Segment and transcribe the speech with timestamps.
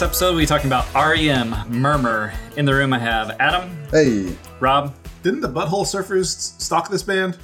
[0.00, 2.32] This episode, we're talking about REM, Murmur.
[2.56, 7.36] In the room, I have Adam, Hey, Rob, Didn't the Butthole Surfers stalk this band?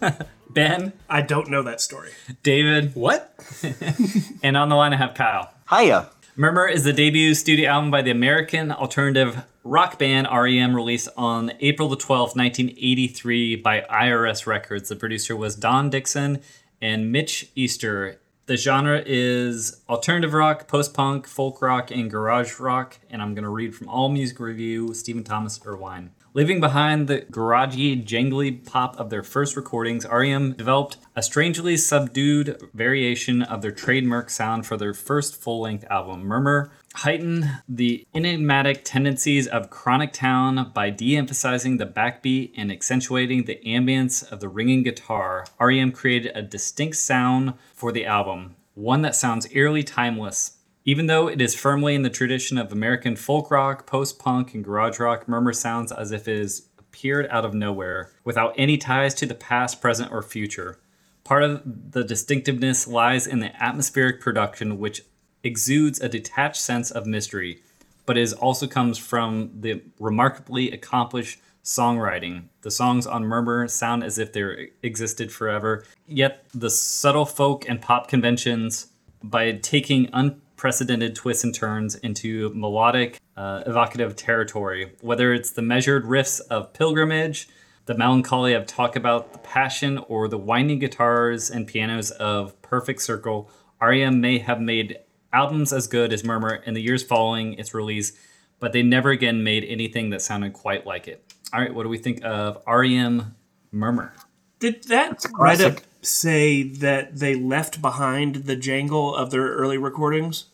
[0.50, 2.12] Ben, I don't know that story.
[2.44, 3.34] David, What?
[4.44, 5.52] and on the line, I have Kyle.
[5.68, 6.10] Hiya.
[6.36, 11.54] Murmur is the debut studio album by the American alternative rock band REM, released on
[11.58, 14.88] April the 12th, 1983, by IRS Records.
[14.90, 16.40] The producer was Don Dixon
[16.80, 18.20] and Mitch Easter.
[18.46, 22.96] The genre is alternative rock, post punk, folk rock, and garage rock.
[23.10, 26.10] And I'm going to read from All Music Review, Stephen Thomas Erlewine.
[26.32, 32.62] Leaving behind the garagey, jangly pop of their first recordings, REM developed a strangely subdued
[32.72, 36.70] variation of their trademark sound for their first full length album, Murmur.
[37.00, 43.60] Heighten the enigmatic tendencies of Chronic Town by de emphasizing the backbeat and accentuating the
[43.66, 45.44] ambience of the ringing guitar.
[45.60, 50.56] REM created a distinct sound for the album, one that sounds eerily timeless.
[50.86, 54.64] Even though it is firmly in the tradition of American folk rock, post punk, and
[54.64, 59.12] garage rock, Murmur sounds as if it has appeared out of nowhere, without any ties
[59.16, 60.78] to the past, present, or future.
[61.24, 61.60] Part of
[61.92, 65.02] the distinctiveness lies in the atmospheric production, which
[65.46, 67.62] exudes a detached sense of mystery,
[68.04, 72.44] but is also comes from the remarkably accomplished songwriting.
[72.62, 77.80] The songs on Murmur sound as if they existed forever, yet the subtle folk and
[77.80, 78.88] pop conventions,
[79.22, 86.04] by taking unprecedented twists and turns into melodic, uh, evocative territory, whether it's the measured
[86.04, 87.48] riffs of Pilgrimage,
[87.86, 93.02] the melancholy of Talk About the Passion, or the winding guitars and pianos of Perfect
[93.02, 94.98] Circle, REM may have made
[95.32, 98.12] albums as good as Murmur in the years following its release,
[98.60, 101.22] but they never again made anything that sounded quite like it.
[101.52, 103.34] All right, what do we think of REM
[103.72, 104.12] Murmur?
[104.58, 109.76] Did that a write up say that they left behind the jangle of their early
[109.78, 110.46] recordings?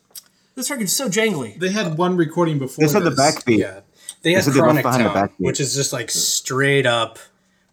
[0.55, 1.57] This record's so jangly.
[1.57, 2.85] They had one recording before.
[2.85, 3.57] They said the backbeat.
[3.59, 3.79] Yeah.
[4.21, 7.17] They had said they left Chronic behind the Town, which is just like straight up,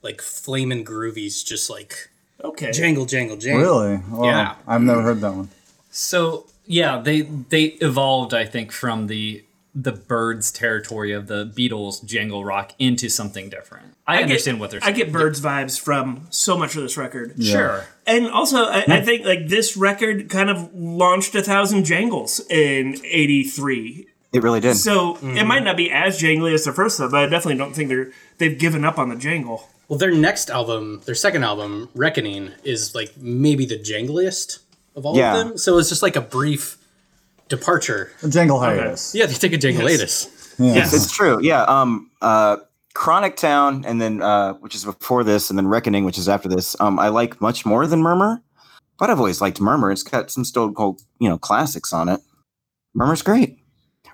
[0.03, 2.09] like flaming groovies, just like
[2.43, 2.71] Okay.
[2.72, 3.62] jangle, jangle, jangle.
[3.62, 3.97] really?
[4.09, 4.25] Wow.
[4.25, 4.55] Yeah.
[4.67, 5.50] I've never heard that one.
[5.91, 9.44] So yeah, they they evolved, I think, from the
[9.75, 13.94] the Byrds territory of the Beatles jangle rock into something different.
[14.06, 14.94] I, get- understand what they're saying.
[14.94, 17.41] I get Byrds vibes from so much of this record.
[17.41, 17.84] Sure.
[18.06, 22.97] And also, I, I think like this record kind of launched a thousand jangles in
[23.04, 24.06] '83.
[24.32, 24.75] It really did.
[24.76, 25.37] So Mm-hmm.
[25.37, 27.88] it might not be as jangly as the first one, but I definitely don't think
[27.88, 29.69] they're they've given up on the jangle.
[29.88, 34.60] Well, their next album, their second album, Reckoning, is like maybe the jangliest
[34.97, 35.39] of all Yeah.
[35.41, 35.59] of them.
[35.59, 36.77] So it's just like a brief
[37.49, 38.11] departure.
[38.23, 39.15] A jangle hiatus.
[39.15, 40.55] Yeah, they take a jangleitis.
[40.59, 40.93] Yes.
[40.93, 41.39] It's true.
[41.43, 41.62] Yeah.
[41.62, 42.11] Um.
[42.21, 42.59] Uh.
[42.93, 46.49] Chronic Town, and then uh, which is before this, and then Reckoning, which is after
[46.49, 46.77] this.
[46.81, 46.99] Um.
[46.99, 48.43] I like much more than Murmur,
[48.99, 49.91] but I've always liked Murmur.
[49.93, 52.21] It's got some stone cold, you know, classics on it.
[52.95, 53.59] Murmur's great.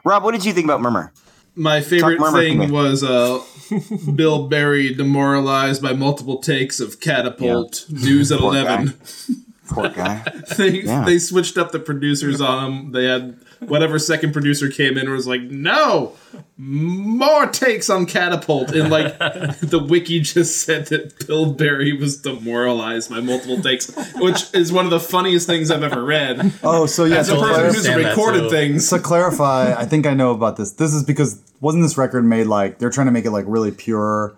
[0.04, 1.12] Rob, what did you think about Murmur?
[1.58, 3.42] My favorite murmur thing was uh,
[4.14, 8.94] Bill Berry demoralized by multiple takes of Catapult, Dues at Poor 11.
[9.68, 10.22] Poor guy.
[10.56, 11.04] They, Yeah.
[11.04, 12.92] they switched up the producers on him.
[12.92, 16.12] They had whatever second producer came in and was like, no,
[16.56, 18.70] more takes on Catapult.
[18.72, 19.18] And like
[19.60, 24.84] the wiki just said that Bill Berry was demoralized by multiple takes, which is one
[24.84, 26.52] of the funniest things I've ever read.
[26.62, 28.88] Oh, so yeah, As a person who's recorded things.
[28.90, 30.72] to clarify, I think I know about this.
[30.72, 33.70] This is because wasn't this record made like they're trying to make it like really
[33.72, 34.36] pure?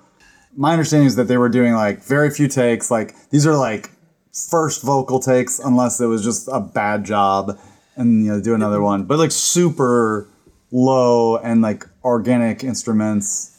[0.56, 2.90] My understanding is that they were doing like very few takes.
[2.90, 3.90] Like these are like
[4.50, 7.58] first vocal takes, unless it was just a bad job,
[7.96, 9.04] and you know do another one.
[9.04, 10.28] But like super
[10.70, 13.54] low and like organic instruments.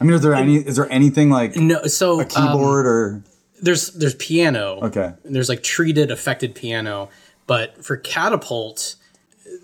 [0.00, 0.56] I mean, is there any?
[0.56, 3.22] Is there anything like No, so a keyboard um, or
[3.62, 4.80] there's there's piano.
[4.82, 5.12] okay?
[5.24, 7.08] And there's like treated affected piano,
[7.46, 8.96] but for Catapult,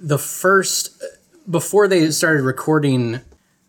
[0.00, 1.02] the first
[1.48, 3.20] before they started recording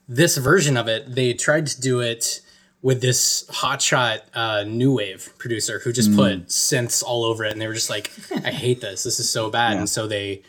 [0.07, 2.40] this version of it, they tried to do it
[2.83, 7.62] with this hotshot uh, new wave producer who just put synths all over it, and
[7.62, 8.12] they were just like,
[8.45, 9.04] "I hate this.
[9.04, 10.42] This is so bad." And so they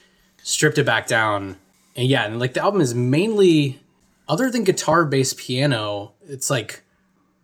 [0.42, 1.56] stripped it back down,
[1.96, 3.80] and yeah, and like the album is mainly,
[4.28, 6.82] other than guitar, bass, piano, it's like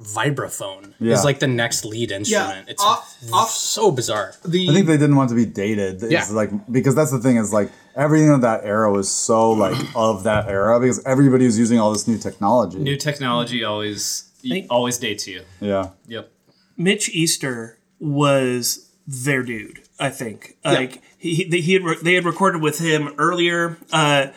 [0.01, 1.15] vibraphone Yeah.
[1.15, 2.69] is like the next lead instrument.
[2.69, 4.33] it's off- off- so bizarre.
[4.45, 6.03] The I think they didn't want to be dated.
[6.05, 6.25] It's Yeah.
[6.31, 10.23] like because that's the thing is like everything of that era was so like of
[10.23, 12.79] that era because everybody was using all this new technology.
[12.79, 14.28] New technology always
[14.69, 15.43] always dates you.
[15.61, 15.91] yeah.
[16.07, 16.31] Yep.
[16.77, 19.81] Mitch Easter was their dude.
[19.99, 23.79] I think like he he he had re- they had recorded with him earlier.
[23.93, 24.29] Uh,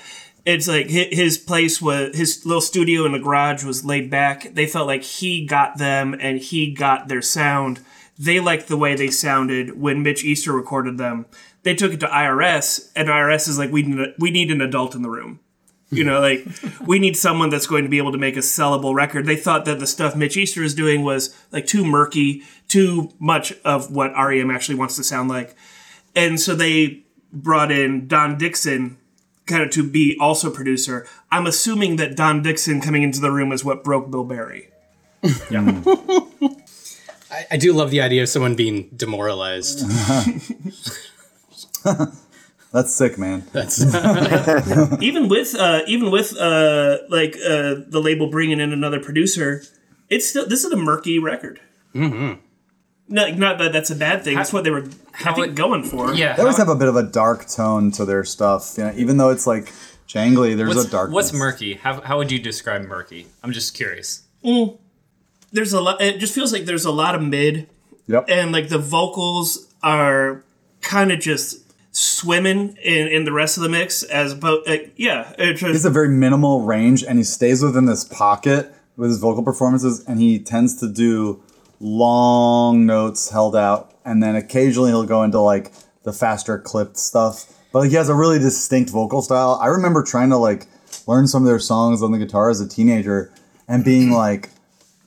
[0.44, 4.56] it's like his place was his little studio in the garage was laid back.
[4.56, 7.82] They felt like he got them and he got their sound.
[8.18, 11.28] They liked the way they sounded when Mitch Easter recorded them.
[11.64, 14.62] They took it to IRS, and IRS is like, we need a, we need an
[14.62, 15.41] adult in the room.
[15.92, 16.48] You know, like
[16.88, 19.26] we need someone that's going to be able to make a sellable record.
[19.26, 23.54] They thought that the stuff Mitch Easter is doing was like too murky, too much
[23.66, 25.56] of what REM actually wants to sound like.
[26.16, 27.04] And so they
[27.34, 28.98] brought in Don Dixon
[29.46, 31.06] kind of to be also producer.
[31.30, 34.70] I'm assuming that Don Dixon coming into the room is what broke Bill Berry.
[37.30, 39.84] I, I do love the idea of someone being demoralized.
[42.72, 43.44] That's sick, man.
[43.52, 43.82] That's
[45.02, 49.64] even with uh, even with uh, like uh, the label bringing in another producer,
[50.10, 51.60] it's still this is a murky record.
[51.94, 52.40] Mm-hmm.
[53.10, 54.38] No, not that that's a bad thing.
[54.38, 54.86] That's what they were
[55.26, 56.14] I think it- going for.
[56.14, 56.34] Yeah.
[56.36, 58.76] They always have a bit of a dark tone to their stuff.
[58.78, 59.74] You know, even though it's like
[60.08, 61.12] jangly, there's what's, a dark.
[61.12, 61.74] what's murky?
[61.74, 63.28] How, how would you describe murky?
[63.44, 64.24] I'm just curious.
[65.52, 66.02] There's a lot.
[66.02, 67.68] It just feels like there's a lot of mid,
[68.08, 68.26] Yep.
[68.30, 70.44] and like the vocals are
[70.80, 71.61] kind of just
[71.92, 74.04] swimming in in the rest of the mix.
[74.04, 77.62] As about like, uh, yeah, it He has a very minimal range, and he stays
[77.62, 81.42] within this pocket with his vocal performances, and he tends to do
[81.80, 85.72] long notes held out, and then occasionally he'll go into like
[86.04, 87.46] the faster clipped stuff.
[87.72, 89.58] But like, he has a really distinct vocal style.
[89.62, 90.68] I remember trying to like
[91.08, 93.32] learn some of their songs on the guitar as a teenager,
[93.68, 94.50] and being like,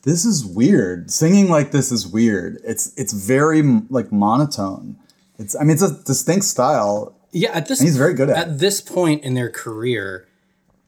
[0.03, 1.11] "This is weird.
[1.11, 2.61] Singing like this is weird.
[2.65, 4.97] It's it's very like monotone.
[5.39, 7.17] It's I mean, it's a distinct style.
[7.33, 7.51] yeah.
[7.53, 8.41] At this, he's very good at it.
[8.51, 10.29] At this point in their career,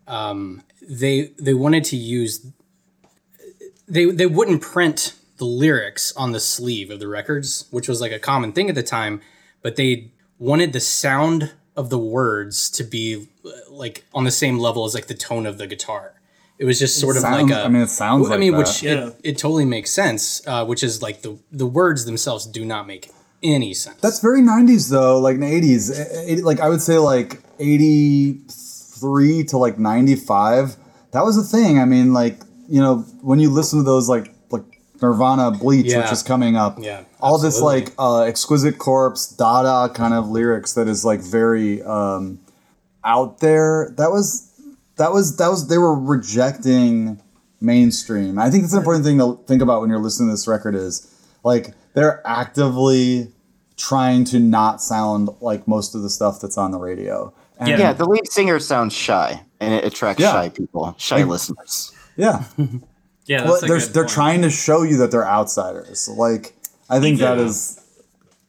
[0.06, 2.46] um, they they wanted to use.
[3.88, 8.12] They they wouldn't print the lyrics on the sleeve of the records, which was like
[8.12, 9.20] a common thing at the time,
[9.62, 14.58] but they wanted the sound of the words to be uh, like on the same
[14.58, 16.14] level as like the tone of the guitar.
[16.58, 17.64] It was just sort of sounds- like a.
[17.64, 18.58] I mean, it sounds I like mean, that.
[18.58, 19.08] which Yeah.
[19.08, 20.40] it, it totally makes sense.
[20.46, 23.10] Uh, which is like the the words themselves do not make
[23.42, 24.00] any sense.
[24.00, 25.90] That's very 90s though, like in the 80s.
[25.98, 30.76] Eh, eh, like I would say like 83 to like 95.
[31.12, 31.78] That was a thing.
[31.78, 34.64] I mean, like, you know, when you listen to those like like
[35.00, 36.00] Nirvana Bleach, Yeah.
[36.02, 36.78] which is coming up.
[36.80, 41.82] Yeah, All this like uh exquisite corpse, Dada kind of lyrics that is like very
[41.82, 42.40] um
[43.04, 43.92] out there.
[43.96, 44.50] That was
[44.96, 47.20] that was that was they were rejecting
[47.60, 48.38] mainstream.
[48.38, 50.74] I think that's an important thing to think about when you're listening to this record
[50.74, 51.06] is
[51.44, 53.32] like they're actively
[53.76, 57.32] trying to not sound like most of the stuff that's on the radio.
[57.58, 57.78] And Yeah.
[57.78, 60.32] Yeah, the lead singer sounds shy, and it attracts Yeah.
[60.32, 61.90] shy people, shy listeners.
[62.16, 62.44] yeah.
[63.28, 64.12] Yeah, Well, that's a they're good they're point.
[64.14, 66.06] trying to show you that they're outsiders.
[66.08, 66.54] Like
[66.88, 67.80] I think that is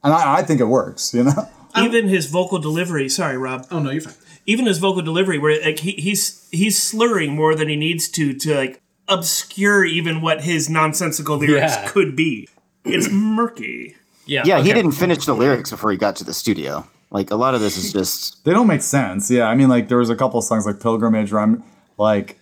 [0.04, 1.48] and I, I think it works, you know?
[1.76, 3.08] even his vocal delivery.
[3.08, 3.66] Sorry, Rob.
[3.72, 4.14] oh no, you're fine.
[4.46, 8.32] even his vocal delivery where like he, he's he's slurring more than he needs to
[8.34, 11.88] to like obscure even what his nonsensical lyrics Yeah.
[11.88, 12.48] could be
[12.88, 16.86] it's murky Yeah, Yeah, he didn't finish the lyrics before he got to the studio.
[17.10, 19.30] Like a lot of this is just They don't make sense.
[19.30, 21.62] Yeah, I mean, like there was a couple songs like Pilgrimage where I'm
[21.96, 22.38] like,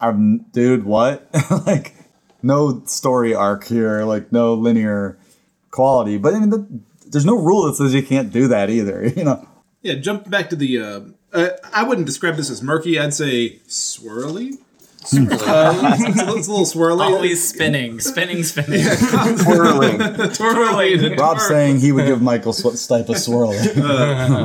[0.00, 1.28] I'm dude, what?
[1.66, 1.94] like,
[2.42, 5.18] no story arc here, like no linear
[5.70, 6.18] quality.
[6.18, 6.66] But I mean, the,
[7.06, 9.06] there's no rule that says you can't do that either.
[9.16, 9.48] You know?
[9.82, 10.80] Yeah, jump back to the.
[10.80, 11.00] Uh,
[11.32, 12.98] uh, I wouldn't describe this as murky.
[12.98, 14.58] I'd say swirly.
[15.12, 17.00] Uh, it's, a, it's a little swirly.
[17.00, 18.84] always spinning, spinning, spinning.
[19.46, 19.98] whirling.
[20.32, 21.16] Twirling.
[21.16, 23.52] Rob's saying he would give Michael Sw- Stipe a swirl.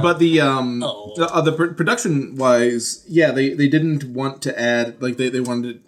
[0.01, 4.59] but the um the, uh, the pr- production wise yeah they they didn't want to
[4.59, 5.81] add like they, they wanted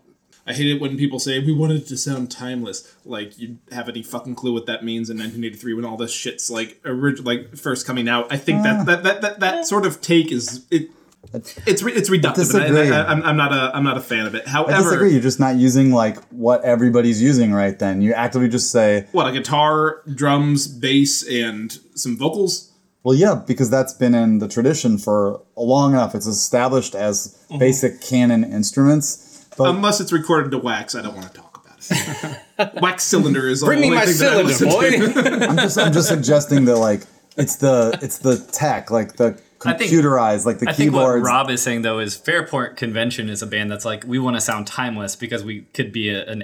[0.48, 2.96] I hate it when people say we wanted it to sound timeless.
[3.06, 6.50] Like you have any fucking clue what that means in 1983 when all this shit's
[6.50, 8.32] like orig- like first coming out.
[8.34, 10.90] I think that, that that that that sort of take is it.
[11.34, 12.54] It's re- it's reductive.
[12.54, 14.44] and I, I, I'm, I'm not a I'm not a fan of it.
[14.48, 15.12] I However, disagree.
[15.14, 18.02] You're just not using like what everybody's using right then.
[18.02, 22.72] You actively just say, what a guitar, drums, bass, and some vocals.
[23.04, 26.14] Well, yeah, because that's been in the tradition for long enough.
[26.16, 27.60] It's established as Mm-hmm.
[27.60, 29.46] basic canon instruments.
[29.58, 32.82] But Unless it's recorded to wax, I don't want to talk about it.
[32.82, 35.46] wax cylinder is Bring the me only my thing that I cylinder, boy.
[35.48, 37.02] I'm just I'm just suggesting that like
[37.36, 41.02] it's the it's the tech, like the I think- computerized, like the I think what
[41.02, 41.26] keyboards.
[41.26, 44.42] Rob is saying though is Fairport Convention is a band that's like we want to
[44.42, 46.44] sound timeless because we could be a, an,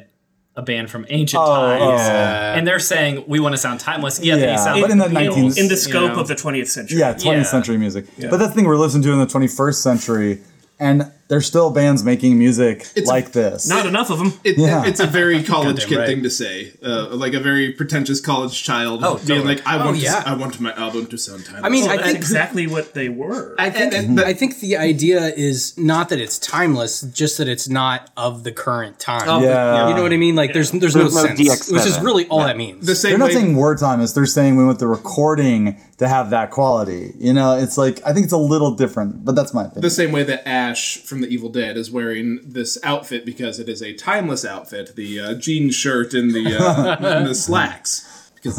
[0.55, 2.57] a band from ancient oh, times, oh.
[2.57, 4.19] and they're saying we want to sound timeless.
[4.19, 6.19] Yeah, Yeah, they sound but like in the Beatles, 19 in the you scope know?
[6.21, 6.99] of the 20th century.
[6.99, 7.43] yeah, 20th Yeah.
[7.43, 8.05] century music.
[8.19, 10.39] But that's the thing we're listening to in the 21st century,
[10.79, 13.67] and there's still bands making music It's a- like this.
[13.67, 14.33] Not enough of them.
[14.43, 14.85] It, Yeah.
[14.85, 16.07] It's a very college kid right.
[16.07, 19.55] thing to say, uh, like a very pretentious college child Oh, being totally.
[19.55, 20.21] like, "I Oh, want, yeah.
[20.21, 22.67] to, I want my album to sound timeless." I mean, Well, I that's think exactly
[22.67, 23.55] what they were.
[23.59, 28.09] I think I think the idea is not that it's timeless, just that it's not
[28.17, 29.43] of the current time.
[29.43, 29.89] Yeah.
[29.89, 30.35] You know what I mean?
[30.35, 31.73] Like there's there's no There's no sense, DX7.
[31.73, 32.85] which is really all that means.
[32.85, 33.33] the same They're not way.
[33.33, 34.13] saying war time is.
[34.13, 37.13] They're saying we want the recording to have that quality.
[37.17, 39.81] You know, it's like I think it's a little different, but that's my opinion.
[39.81, 43.67] the same way that Ash from The Evil Dead is wearing this outfit because it
[43.69, 48.31] is a timeless outfit, the uh, jean shirt and the uh, and the slacks.
[48.35, 48.55] Because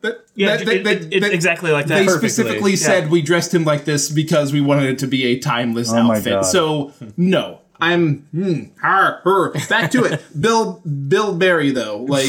[0.00, 1.98] that, yeah, that- it- that- it- it's that- exactly like that.
[2.00, 2.28] They Perfectly.
[2.28, 2.76] specifically Yeah.
[2.76, 5.96] said we dressed him like this because we wanted it to be a timeless Oh
[6.12, 6.44] outfit.
[6.44, 9.52] So no, I'm hmm, her, her.
[9.68, 10.22] Back to it.
[10.40, 12.26] Bill Bill Berry though, like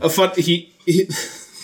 [0.00, 0.72] a fun he.
[0.86, 1.04] he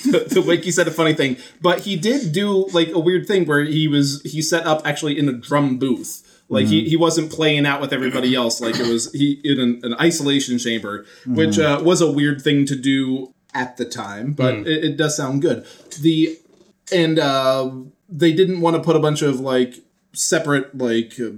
[0.06, 3.44] the, the wiki said a funny thing, but he did do like a weird thing
[3.46, 6.22] where he was he set up actually in a drum booth.
[6.48, 8.60] Like he, he wasn't playing out with everybody else.
[8.60, 12.66] Like it was he in an, an isolation chamber, which uh, was a weird thing
[12.66, 15.66] to do at the time, but it, it does sound good.
[16.00, 16.38] The
[16.92, 17.70] and uh,
[18.08, 19.74] they didn't want to put a bunch of like
[20.12, 21.30] separate like uh,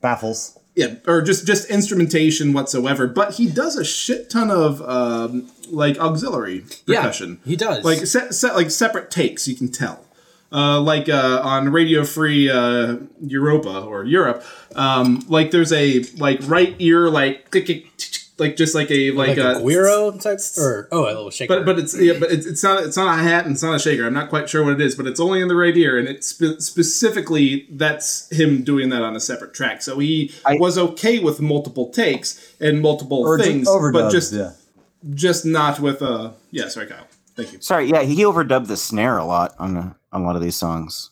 [0.00, 0.58] Baffles.
[0.74, 3.06] yeah or just just instrumentation whatsoever.
[3.06, 7.40] But he does a shit ton of um, like auxiliary yeah, percussion.
[7.44, 7.84] he does.
[7.84, 9.46] like set, set like separate takes.
[9.46, 10.04] You can tell.
[10.50, 14.42] Uh, like uh, on Radio Free uh, Europa or Europe,
[14.76, 17.86] um, like there's a like right ear like click, click,
[18.38, 21.54] like just like a like, like a a Guiro type or oh a little shaker.
[21.54, 23.74] but but it's yeah, but it's, it's not it's not a hat and it's not
[23.74, 24.06] a shaker.
[24.06, 26.08] I'm not quite sure what it is, but it's only in the right ear, and
[26.08, 29.82] it's spe- specifically that's him doing that on a separate track.
[29.82, 33.92] So he I- was okay with multiple takes and multiple Or things, overdubs.
[33.92, 34.52] but just yeah.
[35.12, 36.68] just not with uh yeah.
[36.68, 37.06] Sorry, Kyle.
[37.36, 37.60] Thank you.
[37.60, 40.56] Sorry, yeah, he overdubbed the snare a lot on uh, on a lot of these
[40.56, 41.10] songs.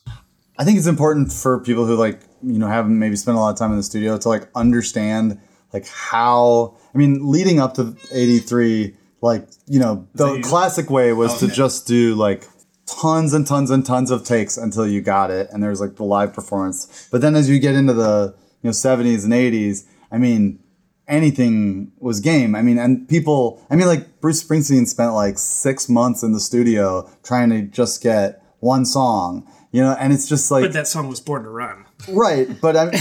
[0.57, 3.51] I think it's important for people who like you know haven't maybe spent a lot
[3.51, 5.39] of time in the studio to like understand
[5.73, 11.39] like how I mean leading up to 83 like you know the classic way was
[11.39, 12.45] to oh, just do like
[12.85, 16.03] tons and tons and tons of takes until you got it and there's like the
[16.03, 17.07] live performance.
[17.11, 20.59] But then as you get into the you know 70s and 80s I mean
[21.07, 22.55] anything was game.
[22.55, 26.39] I mean and people I mean like Bruce Springsteen spent like 6 months in the
[26.39, 30.87] studio trying to just get one song you know and it's just like but that
[30.87, 31.85] song was born to run.
[32.09, 32.91] Right, but I'm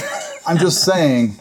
[0.47, 1.37] I'm just saying.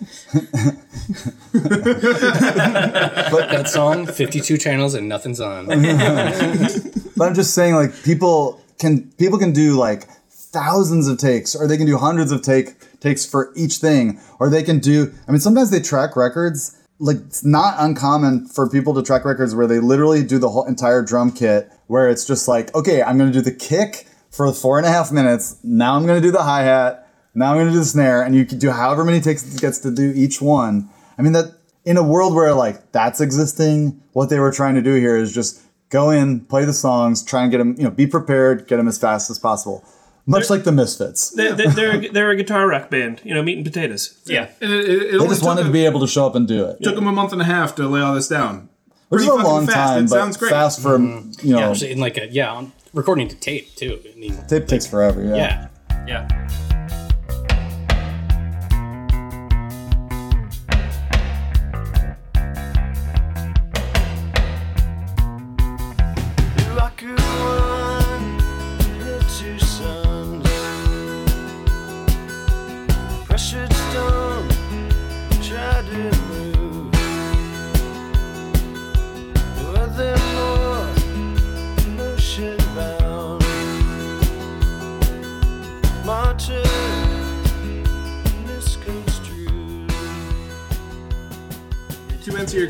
[3.31, 5.67] But that song, 52 channels and nothing's on.
[5.67, 11.67] But I'm just saying, like people can people can do like thousands of takes, or
[11.67, 15.13] they can do hundreds of take takes for each thing, or they can do.
[15.27, 16.77] I mean, sometimes they track records.
[17.05, 20.65] Like it's not uncommon for people to track records where they literally do the whole
[20.65, 24.77] entire drum kit, where it's just like, okay, I'm to do the kick for four
[24.77, 25.57] and a half minutes.
[25.63, 27.07] Now I'm to do the hi hat.
[27.35, 29.79] Now I'm to do the snare, and you can do however many takes it gets
[29.79, 30.89] to do each one.
[31.17, 31.53] I mean that
[31.85, 35.33] in a world where like that's existing, what they were trying to do here is
[35.33, 38.77] just go in, play the songs, try and get them, you know, be prepared, get
[38.77, 39.83] them as fast as possible.
[40.27, 41.29] Much like the Misfits.
[41.29, 44.19] They, they, they're, they're a guitar rock band, you know, meat and potatoes.
[44.25, 44.49] Yeah.
[44.59, 46.25] And it, it, it They only just took wanted a- to be able to show
[46.25, 46.81] up and do it.
[46.81, 48.69] took them a month and a half to lay all this down.
[49.09, 49.75] Which is Pretty a fucking long fast.
[49.75, 50.49] time, It but sounds great.
[50.49, 51.47] fast for, mm-hmm.
[51.47, 53.99] you know, Actually, in like a yeah, on, recording to tape too.
[54.13, 55.35] I mean, tape takes forever, yeah.
[55.35, 56.05] yeah.
[56.07, 56.64] Yeah.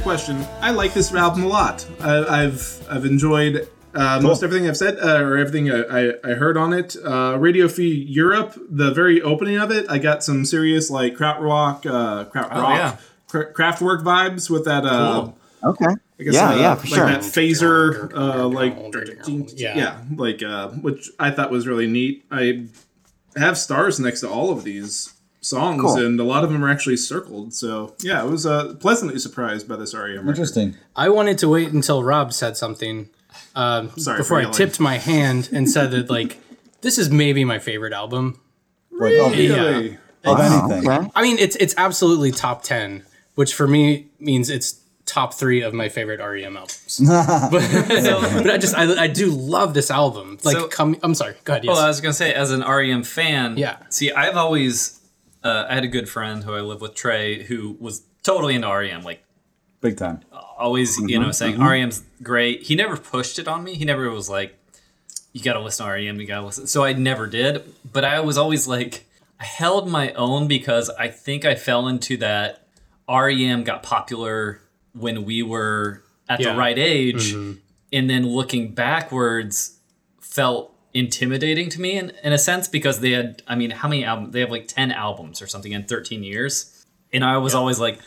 [0.06, 1.84] Question, I like this album a lot.
[2.00, 6.34] I, I've I've enjoyed uh, most everything I've said uh, or everything I, I, I
[6.36, 6.96] heard on it.
[7.04, 11.88] Uh, Radio Free Europe, the very opening of it, I got some serious like krautrock,
[11.88, 12.98] uh, krautrock, Oh, yeah.
[13.28, 14.86] Kra- Kraftwerk vibes with that.
[14.86, 15.38] Uh, Cool.
[15.72, 15.86] Okay.
[16.20, 17.06] I guess, Yeah, uh, yeah, for like sure.
[17.08, 18.78] that phaser, uh, like
[19.58, 19.76] Yeah.
[19.76, 22.24] yeah, like uh, which I thought was really neat.
[22.30, 22.68] I
[23.38, 25.15] have stars next to all of these
[25.46, 25.98] songs, Cool.
[26.06, 27.54] and a lot of them are actually circled.
[27.54, 30.10] So yeah, I was uh, pleasantly surprised by this REM.
[30.18, 30.28] record.
[30.30, 30.76] Interesting.
[30.96, 33.10] I wanted to wait until Rob said something
[33.56, 36.40] um, Sorry before I tipped my hand and said that like
[36.82, 38.40] this is maybe my favorite album.
[38.92, 39.90] Like, of, Really?
[40.24, 41.12] of Wow, anything.
[41.16, 43.04] I mean, it's it's absolutely top ten,
[43.36, 47.00] which for me means it's top three of my favorite REM albums.
[47.08, 50.40] but, but I just I, I do love this album.
[50.44, 51.36] Like, So- come, I'm sorry.
[51.44, 51.64] Go ahead.
[51.66, 51.76] Yes.
[51.76, 53.78] Well, I was gonna say, as an REM fan, Yeah.
[53.90, 55.00] See, I've always,
[55.46, 58.68] uh, I had a good friend who I live with, Trey, who was totally into
[58.68, 59.24] REM, like
[59.80, 60.22] Big time.
[60.58, 61.68] always, you know, mm-hmm, saying mm-hmm.
[61.68, 62.64] REM's great.
[62.64, 63.76] He never pushed it on me.
[63.76, 64.58] He never was like,
[65.32, 66.20] you got to listen to REM.
[66.20, 66.66] You got to listen.
[66.66, 67.64] So I never did.
[67.94, 69.06] But I was always like,
[69.40, 72.66] I held my own because I think I fell into that
[73.08, 74.62] REM got popular
[74.94, 76.54] when we were at Yeah.
[76.54, 77.60] the right age, mm-hmm.
[77.94, 79.78] and then looking backwards
[80.20, 84.04] felt intimidating to me in, in a sense because they had i mean how many
[84.06, 87.80] albums they have like 10 albums or something in 13 years and i was always
[87.80, 88.00] like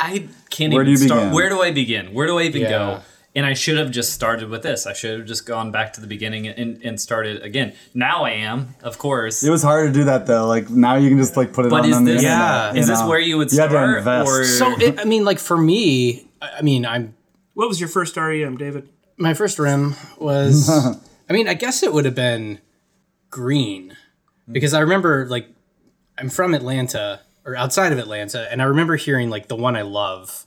[0.00, 1.34] i can't Where do even you start begin?
[1.34, 2.68] where do i begin where do i even Yeah.
[2.70, 3.00] go
[3.36, 6.00] and i should have just started with this i should have just gone back to
[6.00, 9.92] the beginning and, and started again now i am of course It was hard to
[9.92, 10.46] do that though.
[10.46, 12.38] Like now you can just like put it but on, is on the this internet,
[12.40, 12.72] Yeah.
[12.72, 14.28] you is this where you would You had to start invest.
[14.30, 17.14] or so it, I mean, like for me, I I mean, I'm
[17.52, 18.88] What was your first REM, David?
[19.18, 20.70] my first rem was
[21.28, 22.60] I mean, I guess it would have been
[23.30, 23.96] green
[24.50, 25.48] because I remember like
[26.18, 29.82] I'm from Atlanta or outside of Atlanta and I remember hearing like the one I
[29.82, 30.44] love.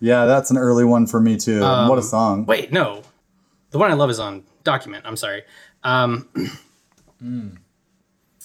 [0.00, 1.62] Yeah, that's an early one for me too.
[1.64, 2.44] Um, what a song.
[2.46, 3.02] Wait, no.
[3.70, 5.04] The one I love is on document.
[5.06, 5.42] I'm sorry.
[5.84, 6.28] Um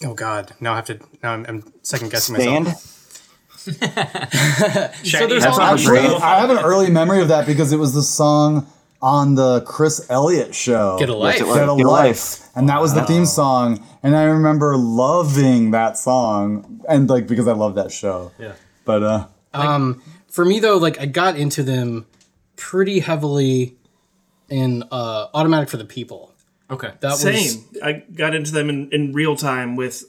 [0.04, 0.54] Oh god.
[0.60, 2.66] Now I have to now I'm, I'm second guessing Stand.
[3.68, 5.06] myself.
[5.06, 6.06] So there's That's all not these- great.
[6.10, 8.66] I have an early memory of that because it was the song
[9.02, 10.98] on the Chris Elliott show.
[11.00, 11.40] Get a life.
[11.40, 12.48] Get a Get a life.
[12.56, 13.84] And that was the theme song.
[14.04, 16.82] And I remember loving that song.
[16.88, 18.32] And like because I love that show.
[18.38, 18.54] Yeah.
[18.86, 22.06] But uh Um, for me though, like I got into them
[22.56, 23.76] pretty heavily
[24.50, 26.34] in uh, Automatic for the People.
[26.70, 27.64] okay That was Same.
[27.84, 30.04] I got into them in, in real time with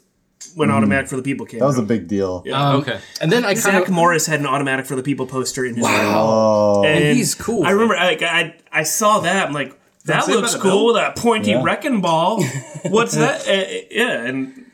[0.54, 2.44] when Automatic for the People came that was a big deal.
[2.52, 5.26] um, okay And then I kind Zach of Morris had an Automatic for the People
[5.26, 5.96] poster in his room.
[6.00, 6.84] Oh.
[6.84, 7.64] And he's cool.
[7.64, 9.46] I remember I, I, I saw that.
[9.48, 11.62] I'm like, that Saved by looks cool with that pointy Yeah.
[11.62, 12.42] wrecking ball.
[12.88, 13.46] What's that?
[13.48, 14.66] Uh, yeah, and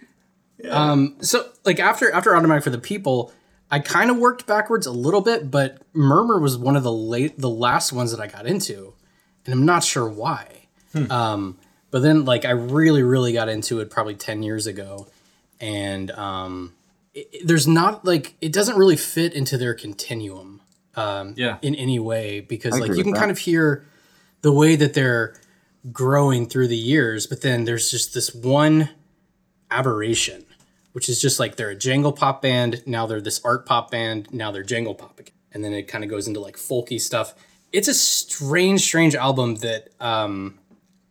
[1.25, 3.33] so like after after Automatic for the People,
[3.71, 7.39] I kind of worked backwards a little bit, but Murmur was one of the late
[7.39, 8.95] the last ones that I got into,
[9.45, 10.67] and I'm not sure why.
[11.11, 11.59] Um,
[11.91, 15.07] but then like I really really got into it probably ten years ago,
[15.61, 16.75] and um,
[17.15, 20.61] it, it- there's not like it doesn't really fit into their continuum
[21.37, 23.19] yeah in any way because like you can that.
[23.21, 23.87] kind of hear
[24.43, 25.35] the way that they're
[25.93, 28.89] growing through the years, but then there's just this one
[29.71, 30.45] aberration,
[30.93, 34.33] which is just like they're a jangle pop band, now they're this art pop band,
[34.33, 35.35] now they're jangle pop again.
[35.53, 37.35] And then it kind of goes into like folky stuff.
[37.73, 40.59] It's a strange, strange album that um,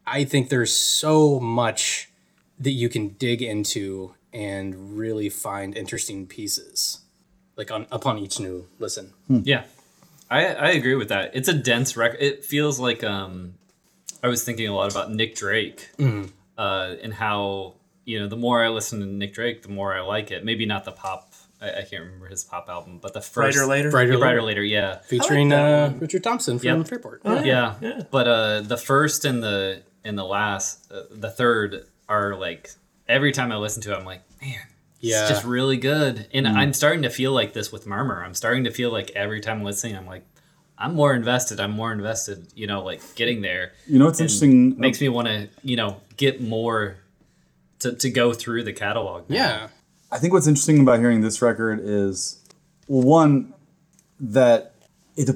[0.05, 2.10] I think there's so much
[2.60, 7.00] that you can dig into and really find interesting pieces.
[7.56, 9.13] Like on upon each new listen.
[9.28, 9.63] Yeah,
[10.30, 11.32] I I agree with that.
[11.34, 12.19] It's a dense record.
[12.21, 13.56] It feels like um,
[14.21, 17.73] I was thinking a lot about Nick Drake, uh, and how
[18.06, 20.45] you know the more I listen to Nick Drake, the more I like it.
[20.45, 21.34] Maybe not the pop.
[21.60, 23.89] I, I can't remember his pop album, but the first Bryter Layter?
[23.89, 24.41] Brighter Yeah, bryter Layter.
[24.43, 24.63] later.
[24.63, 26.88] Yeah, featuring that uh, Richard Thompson from Yep.
[26.88, 27.21] Fairport.
[27.26, 27.73] yeah.
[28.12, 32.69] But uh, the first and the and the last, uh, the third are like
[33.08, 34.56] every time I listen to it, I'm like, man.
[35.00, 35.21] Yeah.
[35.21, 36.28] It's just really good.
[36.34, 36.56] And mm.
[36.56, 38.23] I'm starting to feel like this with Murmur.
[38.23, 40.23] I'm starting to feel like every time I'm listening, I'm like,
[40.78, 41.60] I'm more invested.
[41.60, 43.73] I'm more invested, you know, like getting there.
[43.88, 44.73] You know it's interesting?
[44.73, 46.97] Uh, makes me want to, you know, get more
[47.80, 49.30] to, to go through the catalog.
[49.30, 49.36] now.
[49.36, 49.67] Yeah.
[50.12, 52.41] I think what's interesting about hearing this record is,
[52.88, 53.54] well, one,
[54.19, 54.73] that
[55.15, 55.30] it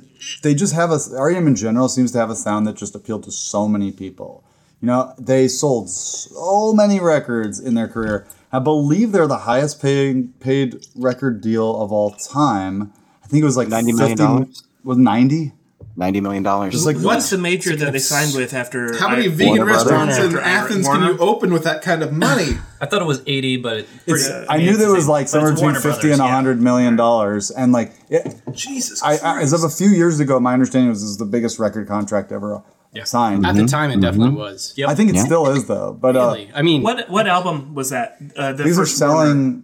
[0.44, 3.24] they just have a REM in general seems to have a sound that just appealed
[3.24, 4.44] to so many people.
[4.80, 8.28] You know, they sold so many records in their career.
[8.52, 12.92] I believe they're the highest paying paid record deal of all time.
[13.24, 14.54] I think it was like $90 million?
[14.84, 15.54] Was ninety?
[15.96, 16.74] Ninety million dollars.
[16.74, 18.98] Just like what's the major that they signed with after?
[18.98, 21.08] How many I- vegan Warner restaurants in Athens Warner?
[21.10, 22.58] can you open with that kind of money?
[22.82, 25.54] I thought it was 80, but it, pretty, It's- I knew there was like somewhere
[25.54, 29.70] between fifty and hundred million dollars, and like it, Jesus I, I, as of a
[29.70, 32.64] few years ago, my understanding was this is the biggest record contract ever
[33.06, 33.46] signed.
[33.46, 34.74] At the time, it definitely was.
[34.78, 34.90] Yep.
[34.90, 35.24] I think it Yeah.
[35.26, 35.98] still is though.
[36.00, 36.52] But uh, Really.
[36.54, 38.18] I mean, What what album was that?
[38.38, 39.64] Uh, the these are first Warner- selling.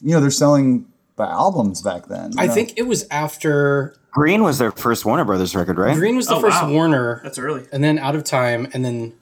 [0.00, 2.32] You know, they're selling the albums back then.
[2.32, 2.54] you I know?
[2.54, 5.96] think it was after Green was their first Warner Brothers record, right?
[5.96, 6.70] Green was the Oh, first wow.
[6.70, 7.66] Warner, That's early.
[7.72, 9.12] and then Out of Time, and then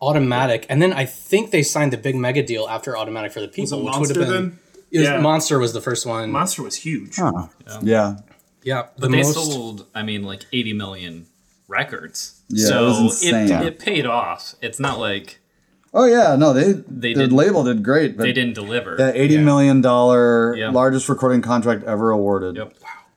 [0.00, 3.48] Automatic, and then I think they signed the big mega deal after Automatic for the
[3.48, 4.58] People, Was it which would Monster have been then?
[4.90, 5.20] it was- Yeah.
[5.20, 6.30] Monster was the first one.
[6.30, 7.16] Monster was huge.
[7.16, 7.46] Huh.
[7.82, 8.16] Yeah.
[8.62, 9.34] yeah, the But they most.
[9.34, 11.26] sold, I mean, like 80 million
[11.68, 12.40] records.
[12.48, 13.50] Yeah, it so was insane.
[13.50, 14.54] it, it paid off.
[14.62, 15.40] It's not like
[15.94, 18.96] Oh yeah, no, they They the did- label did great, but they didn't deliver.
[18.96, 20.70] that eighty million dollar Yeah.
[20.70, 22.56] largest recording contract ever awarded.
[22.56, 22.74] Yep.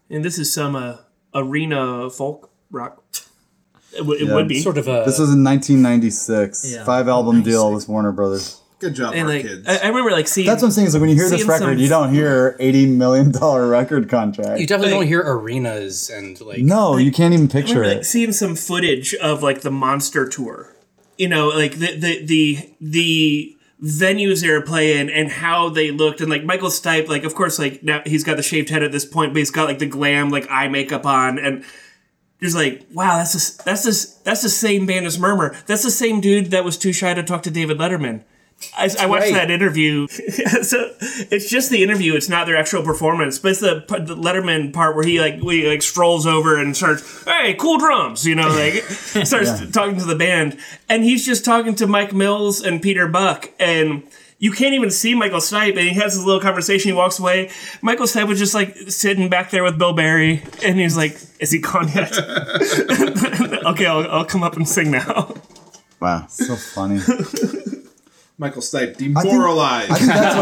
[0.09, 0.97] And this is some uh,
[1.35, 3.03] arena folk rock.
[3.91, 4.35] It, w- it Yeah.
[4.35, 4.59] would be.
[4.62, 6.71] sort of a This was in 1996.
[6.73, 6.83] Yeah.
[6.83, 8.59] Five album deal with Warner Brothers.
[8.79, 9.67] Good job, and like kids.
[9.67, 10.87] I, I remember like seeing That's what I'm saying.
[10.87, 14.07] Is like when you hear this record, some- you don't hear 80 million dollar record
[14.09, 14.59] contract.
[14.59, 17.89] you definitely like- don't hear arenas and like no, you can't even I picture remember
[17.95, 18.05] like it.
[18.05, 20.73] seeing some footage of like the monster tour.
[21.17, 26.21] You know, like the the the the venues they were playing and how they looked
[26.21, 28.93] and like Michael Stipe, like of course like now he's got the shaved head at
[28.93, 31.65] this point, but he's got like the glam like eye makeup on and
[32.41, 35.53] just like wow that's the, that's the, that's the same band as Murmur.
[35.65, 38.23] That's the same dude that was too shy to talk to David Letterman.
[38.78, 39.34] I, I watched right.
[39.34, 40.08] that interview.
[40.08, 42.15] so it's just the interview.
[42.15, 45.67] It's not their actual performance, but it's the, the Letterman part where he like he
[45.67, 48.74] like strolls over and starts, "Hey, cool drums," you know, like
[49.26, 50.58] starts talking to the band,
[50.89, 54.04] and he's just talking to Mike Mills and Peter Buck, and
[54.39, 56.89] you can't even see Michael Stipe, and he has this little conversation.
[56.89, 57.52] He walks away.
[57.82, 61.52] Michael Stipe was just like sitting back there with Bill Berry, and he's like, "Is
[61.52, 65.34] he gone yet?" okay, I'll, I'll come up and sing now.
[66.02, 66.28] Wow.
[66.28, 67.00] So funny.
[68.39, 69.91] Michael Stipe demoralized.
[69.91, 70.36] I think that's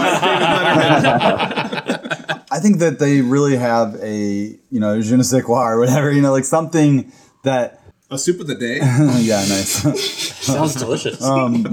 [1.04, 5.80] what I think that they really have a you know je ne sais quoi or
[5.80, 7.12] whatever you know like something
[7.44, 7.82] that
[8.12, 8.78] A soup of the day.
[9.20, 9.84] yeah nice
[10.46, 11.22] sounds delicious.
[11.24, 11.64] Um,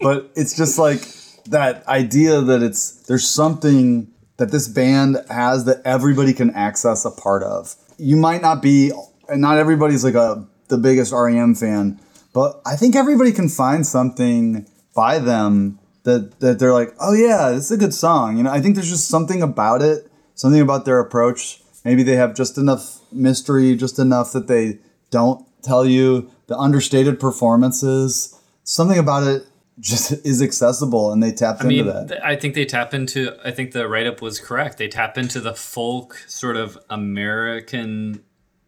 [0.00, 1.02] but it's just like
[1.46, 7.10] that idea that it's there's something that this band has that everybody can access a
[7.10, 7.74] part of.
[7.98, 8.92] You might not be,
[9.28, 12.00] and not everybody's like a the biggest REM fan,
[12.32, 17.50] but I think everybody can find something by them that that they're like, oh yeah,
[17.50, 18.36] this is a good song.
[18.36, 21.60] You know, I think there's just something about it, something about their approach.
[21.84, 24.78] Maybe they have just enough mystery, just enough that they
[25.10, 28.38] don't tell you the understated performances.
[28.64, 29.46] Something about it
[29.80, 32.08] just is accessible, and they tap I into mean, that.
[32.08, 33.36] th- I think they tap into.
[33.44, 34.78] I think the write up was correct.
[34.78, 38.22] They tap into the folk sort of American,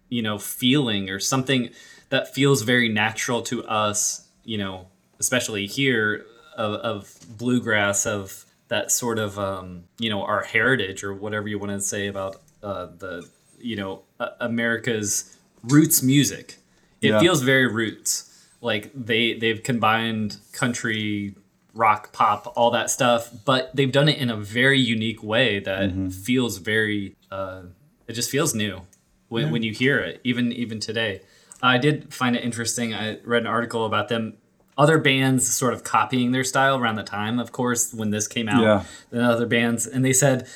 [0.09, 1.71] you know, feeling or something
[2.11, 4.29] that feels very natural to us.
[4.45, 4.89] You know,
[5.25, 11.15] especially here of, of bluegrass, of that sort of um, you know our heritage or
[11.15, 13.27] whatever you want to say about uh, the
[13.59, 16.47] you know uh, America's roots music.
[17.01, 17.21] It Yeah.
[17.21, 18.31] feels very roots.
[18.61, 21.35] Like they they've combined country,
[21.75, 25.91] rock, pop, all that stuff, but they've done it in a very unique way that
[26.13, 27.17] feels very.
[27.31, 27.63] Uh,
[28.09, 28.83] it just feels new
[29.29, 31.21] when, when you hear it, even even today.
[31.63, 32.93] I did find it interesting.
[32.95, 34.37] I read an article about them.
[34.77, 38.49] Other bands sort of copying their style around the time, of course, when this came
[38.49, 38.63] out.
[38.63, 38.85] Yeah.
[39.11, 40.49] Than other bands, and they said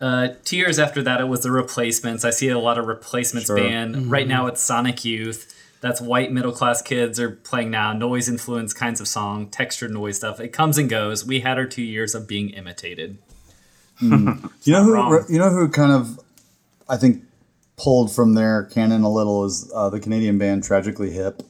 [0.00, 2.24] uh, two years after that, it was the Replacements.
[2.24, 3.56] I see a lot of Replacements Sure.
[3.56, 4.46] band right now.
[4.46, 5.50] It's Sonic Youth.
[5.80, 7.92] That's white middle class kids are playing now.
[7.92, 10.40] Noise influenced kinds of song, textured noise stuff.
[10.40, 11.24] It comes and goes.
[11.26, 13.18] We had our two years of being imitated.
[14.00, 14.92] You know who?
[14.94, 15.24] wrong.
[15.28, 16.18] You know who kind of,
[16.88, 17.22] I think,
[17.76, 21.42] pulled from their canon a little is uh, the Canadian band Tragically Hip.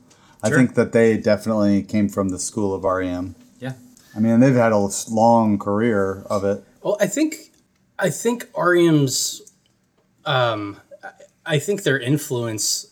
[0.44, 3.34] I think that they definitely came from the school of REM.
[3.60, 3.72] Yeah.
[4.16, 6.62] I mean, they've had a long career of it.
[6.82, 7.36] Well, I think
[7.98, 9.42] I think REM's
[10.24, 11.10] um, I-
[11.46, 12.86] I think their influence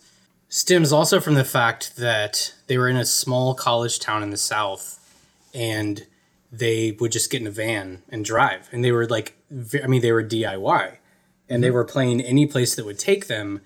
[0.48, 4.36] stems also from the fact that they were in a small college town in the
[4.36, 4.98] South,
[5.54, 6.06] and
[6.52, 9.34] they would just get in a van and drive, and they were like,
[9.82, 10.96] I mean, they were DIY,
[11.48, 13.62] and they were playing any place that would take them,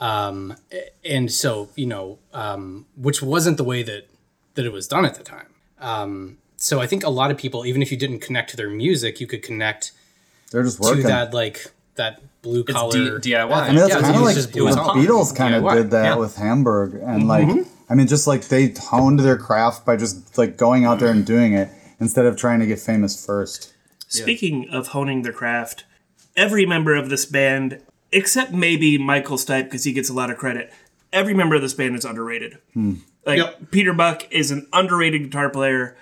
[0.00, 0.56] um,
[1.04, 4.08] and so you know, um, which wasn't the way that
[4.54, 5.48] that it was done at the time.
[5.80, 8.70] Um, so I think a lot of people, even if you didn't connect to their
[8.70, 9.92] music, you could connect
[10.50, 13.50] They're just to that like that blue It's collar D- DIY.
[13.52, 14.98] I mean, that's Yeah, kind of like just- the it was punk.
[14.98, 16.16] Beatles kind of did that yeah.
[16.16, 17.48] with Hamburg, and like,
[17.88, 21.24] I mean, just like they honed their craft by just like going out there and
[21.24, 21.68] doing it
[22.00, 23.72] instead of trying to get famous first.
[24.08, 25.84] Speaking of honing their craft,
[26.36, 27.80] every member of this band,
[28.14, 30.72] except maybe Michael Stipe because he gets a lot of credit,
[31.12, 32.58] every member of this band is underrated.
[33.26, 33.70] Like Yep.
[33.70, 35.96] Peter Buck is an underrated guitar player.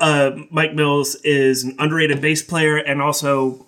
[0.00, 3.66] Uh, Mike Mills is an underrated bass player, and also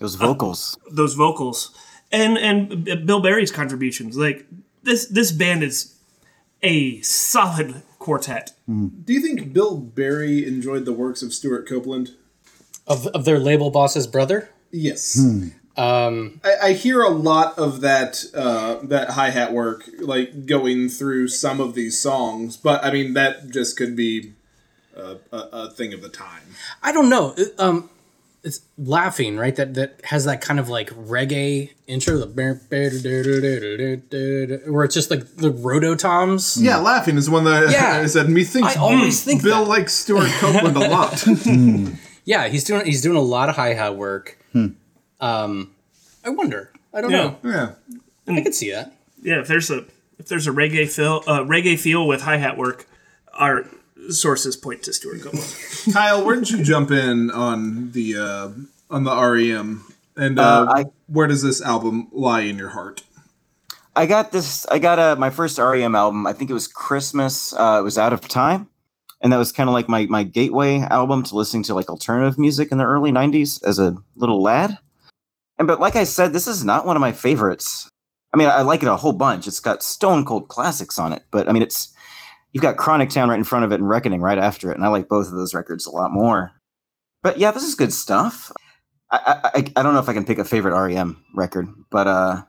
[0.00, 0.76] Those vocals.
[0.90, 1.70] those vocals,
[2.10, 4.16] and and Bill Berry's contributions.
[4.16, 4.46] Like
[4.82, 5.94] this this band is
[6.62, 8.52] a solid quartet.
[8.66, 12.10] Do you think Bill Berry enjoyed the works of Stewart Copeland?
[12.86, 14.50] of, of their label boss's brother.
[14.70, 15.18] Yes.
[15.76, 20.88] Um, I, I hear a lot of that uh, that hi hat work like going
[20.88, 24.34] through some of these songs, but I mean that just could be
[24.96, 26.42] a, a, a thing of the time.
[26.82, 27.34] I don't know.
[27.36, 27.90] It- Um,
[28.46, 29.56] it's laughing, right?
[29.56, 32.26] That that has that kind of like reggae intro, the
[34.66, 36.58] where it's just like the rototoms.
[36.60, 38.00] Yeah, laughing is one that Yeah.
[38.02, 38.28] I said.
[38.28, 39.70] Methinks I always think Bill that.
[39.70, 41.24] likes Stewart Copeland a lot.
[42.26, 44.38] Yeah, he's doing he's doing a lot of hi hat work.
[45.24, 45.70] Um,
[46.24, 46.70] I wonder.
[46.92, 47.34] I don't Yeah.
[47.42, 47.74] know.
[48.26, 48.92] yeah, I could see that.
[49.22, 49.84] Yeah, if there's a
[50.18, 52.86] if there's a reggae feel uh, reggae feel with hi hat work,
[53.32, 53.64] our
[54.10, 55.56] sources point to Stewart Copeland.
[55.92, 58.48] Kyle, where did you jump in on the uh,
[58.90, 59.84] on the REM,
[60.16, 63.02] and uh, Uh, I- where does this album lie in your heart?
[63.96, 64.66] I got this.
[64.70, 66.26] I got uh, my first REM album.
[66.26, 67.52] I think it was Christmas.
[67.54, 68.68] Uh, it was Out of Time,
[69.20, 72.38] and that was kind of like my my gateway album to listening to like alternative
[72.38, 74.78] music in the early '90s as a little lad.
[75.58, 77.88] And but like I said, this is not one of my favorites.
[78.32, 79.46] I mean, I like it a whole bunch.
[79.46, 81.94] It's got stone cold classics on it, but I mean, it's
[82.52, 84.84] you've got Chronic Town right in front of it and Reckoning right after it, and
[84.84, 86.52] I like both of those records a lot more.
[87.22, 88.50] But yeah, this is good stuff.
[89.10, 92.42] I I, I, don't know if I can pick a favorite REM record, but uh,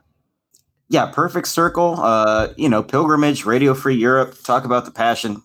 [0.88, 5.42] yeah, Perfect Circle, uh, you know, Pilgrimage, Radio Free Europe, Talk About the Passion,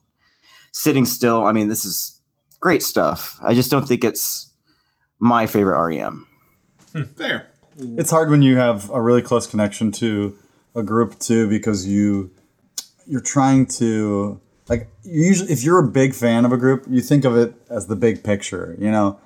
[0.72, 1.46] Sitting Still.
[1.46, 2.20] I mean, this is
[2.60, 3.40] great stuff.
[3.44, 4.52] I just don't think it's
[5.20, 6.28] my favorite REM.
[6.94, 7.51] There.
[7.98, 10.38] It's hard when you have a really close connection to
[10.76, 12.32] a group too because you
[13.08, 14.40] you're trying to
[14.70, 17.54] like you usually if you're a big fan of a group you think of it
[17.70, 19.20] as the big picture you know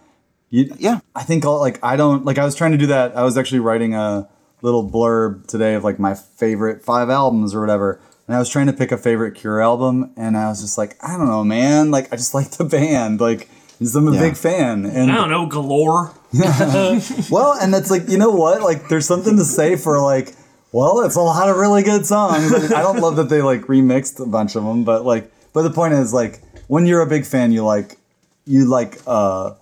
[0.50, 1.00] you, Yeah.
[1.16, 3.38] i think all like i don't like i was trying to do that i was
[3.38, 4.28] actually writing a
[4.62, 8.66] little blurb today of like my favorite five albums or whatever and i was trying
[8.68, 11.92] to pick a favorite cure album and i was just like i don't know man
[11.92, 14.22] like i just like the band like just I'm a Yeah.
[14.22, 16.14] big fan and I don't know, galore.
[17.32, 18.62] well, and it's like you know what?
[18.62, 20.36] Like, there's something to say for like,
[20.72, 22.52] well, it's a lot of really good songs.
[22.52, 25.62] Like, I don't love that they like remixed a bunch of them, but like, but
[25.62, 27.98] the point is like, when you're a big fan, you like,
[28.46, 29.54] you like, uh,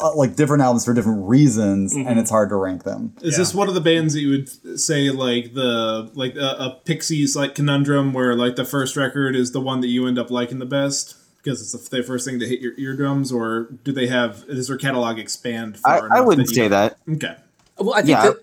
[0.00, 3.14] uh, like different albums for different reasons, and it's hard to rank them.
[3.22, 6.80] Is this one of the bands that you would say like the like a, a
[6.84, 10.30] Pixies like conundrum where like the first record is the one that you end up
[10.30, 13.92] liking the best because it's the, the first thing to hit your eardrums, or do
[13.92, 15.78] they have does their catalog expand?
[15.84, 16.98] I, Far I enough wouldn't you- say that.
[17.08, 17.36] Okay.
[17.78, 18.22] Well, I think Yeah.
[18.22, 18.36] that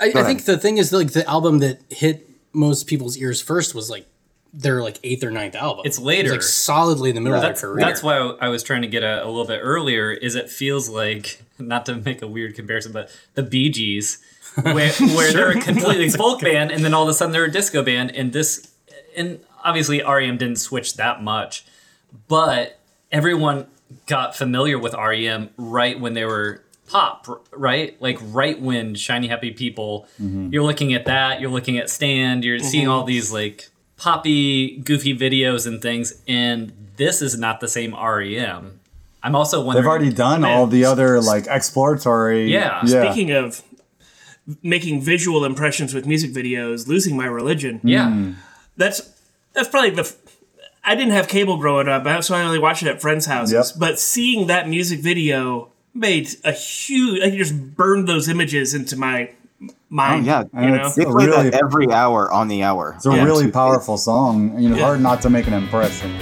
[0.00, 3.74] I, I think the thing is like the album that hit most people's ears first
[3.74, 4.06] was like
[4.54, 5.82] their like eighth or ninth album.
[5.84, 6.30] It's later.
[6.30, 7.84] like solidly in the middle of That's, their career.
[7.84, 10.10] that's why I was trying to get a, a little bit earlier.
[10.10, 14.18] Is it feels like not to make a weird comparison, but the Bee Gees,
[14.62, 17.50] where, where they're a completely folk band, and then all of a sudden they're a
[17.50, 18.72] disco band, and this,
[19.16, 21.64] and obviously REM didn't switch that much,
[22.28, 22.78] but
[23.10, 23.66] everyone
[24.06, 28.00] got familiar with REM right when they were pop, right?
[28.00, 30.52] Like right when Shiny Happy People, mm-hmm.
[30.52, 32.92] you're looking at that, you're looking at Stand, you're seeing mm-hmm.
[32.92, 38.80] all these like poppy, goofy videos and things, and this is not the same REM.
[39.22, 39.82] I'm also wondering.
[39.82, 42.52] They've already done all the other like exploratory.
[42.52, 42.84] Yeah.
[42.84, 43.62] Speaking of
[44.62, 47.80] making visual impressions with music videos, losing my religion.
[47.82, 48.10] Yeah.
[48.10, 48.32] Hmm.
[48.76, 49.00] That's
[49.52, 50.14] that's probably the.
[50.84, 53.52] F- I didn't have cable growing up, so I only watched it at friends' houses.
[53.72, 53.78] Yep.
[53.80, 57.20] But seeing that music video made a huge.
[57.22, 59.30] I just burned those images into my
[59.90, 60.24] mind.
[60.24, 60.40] Oh, yeah.
[60.42, 60.74] you And know.
[60.76, 62.94] it's- They play really- that every hour on the hour.
[62.96, 64.58] It's a really powerful song.
[64.60, 66.14] You know, hard not to make an impression.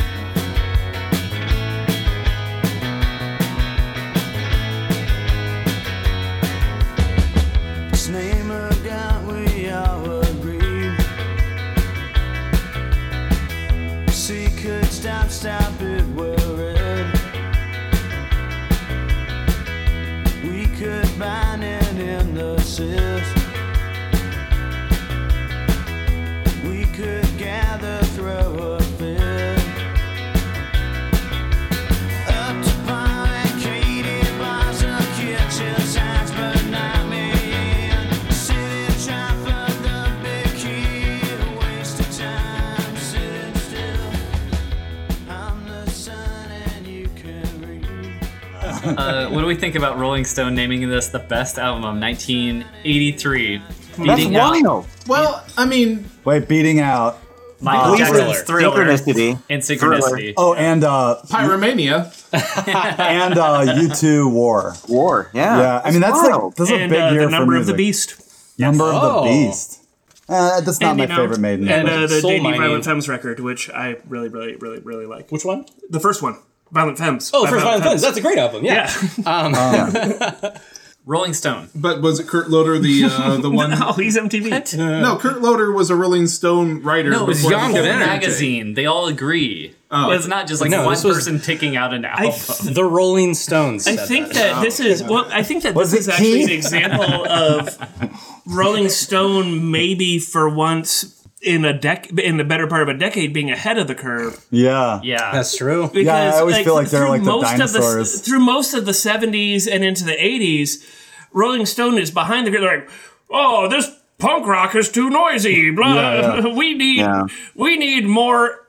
[50.36, 53.56] Stone naming this the best album of 1983?
[53.56, 54.86] That's Beating out wild.
[55.06, 57.16] Well, I mean, Wait, beating out.
[57.62, 58.70] Michael Uh, Jackson's Thriller.
[58.76, 59.42] Thriller Synchronicity.
[59.48, 60.34] and Synchronicity.
[60.36, 62.12] Oh, and uh, Pyromania.
[62.98, 64.74] and uh, U two War.
[64.90, 65.30] War.
[65.32, 65.58] Yeah.
[65.58, 66.42] Yeah, I mean that's wild.
[66.44, 68.58] like that's a and big uh, year the number for of the beast.
[68.58, 69.24] Number of Oh.
[69.24, 69.82] the Beast.
[70.28, 71.66] Uh, that's not And, my you know, favorite Maiden.
[71.66, 75.06] And but- uh, the Soul JD Violent Femmes record, which I really, really, really, really
[75.06, 75.32] like.
[75.32, 75.64] Which one?
[75.88, 76.36] The first one,
[76.72, 77.30] Violent Femmes.
[77.32, 78.02] Oh, by First Violent Femmes.
[78.02, 78.64] That's a great album.
[78.64, 78.90] Yeah.
[79.18, 79.26] Yeah.
[79.26, 80.52] Um, um,
[81.08, 81.68] Rolling Stone.
[81.72, 83.72] But was it Kurt Loder the uh, the one?
[83.80, 84.76] Oh, he's MTV.
[84.76, 87.10] Uh, no, Kurt Loder was a Rolling Stone writer.
[87.10, 88.02] No, it's before Jan he became Wenner.
[88.02, 88.06] a DJ.
[88.06, 88.74] magazine.
[88.74, 89.72] They all agree.
[89.88, 90.10] Oh.
[90.10, 92.34] It's not just like No, one this was- person picking out an album.
[92.74, 93.86] The Rolling Stones.
[93.86, 94.54] I think that.
[94.54, 95.12] that this is oh.
[95.12, 95.28] well.
[95.30, 96.46] I think that Was this is it actually Keith?
[96.48, 102.82] an example of Rolling Stone, maybe for once in a dec in the better part
[102.82, 104.44] of a decade, being ahead of the curve.
[104.50, 105.00] Yeah.
[105.02, 105.88] yeah, That's true.
[105.88, 108.20] Because, Yeah, I always feel like they're through like the most of dinosaurs.
[108.22, 110.84] through most of the '70s and into the '80s,
[111.32, 112.60] Rolling Stone is behind the curve.
[112.62, 112.90] They're like,
[113.30, 115.70] oh, this punk rock is too noisy.
[115.70, 115.94] Blah.
[115.94, 116.54] Yeah, yeah.
[116.54, 117.26] We need Yeah.
[117.54, 118.62] we need more.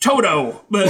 [0.00, 0.86] Toto, but